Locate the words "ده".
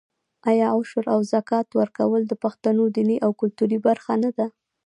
4.37-4.45